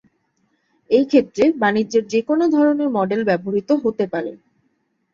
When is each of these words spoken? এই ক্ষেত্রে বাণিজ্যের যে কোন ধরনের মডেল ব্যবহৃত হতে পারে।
এই 0.89 1.05
ক্ষেত্রে 1.05 1.43
বাণিজ্যের 1.61 2.03
যে 2.07 2.19
কোন 2.21 2.39
ধরনের 2.55 2.89
মডেল 2.97 3.21
ব্যবহৃত 3.29 3.69
হতে 3.83 4.05
পারে। 4.13 4.31